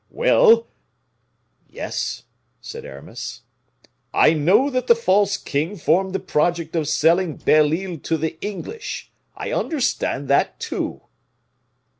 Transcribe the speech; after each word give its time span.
Well" 0.09 0.65
"Yes?" 1.69 2.23
said 2.59 2.85
Aramis. 2.85 3.43
"I 4.15 4.33
know 4.33 4.71
that 4.71 4.87
the 4.87 4.95
false 4.95 5.37
king 5.37 5.75
formed 5.77 6.13
the 6.13 6.19
project 6.19 6.75
of 6.75 6.87
selling 6.89 7.35
Belle 7.37 7.71
Isle 7.71 7.99
to 7.99 8.17
the 8.17 8.41
English. 8.41 9.11
I 9.35 9.51
understand 9.53 10.27
that, 10.27 10.59
too." 10.59 11.03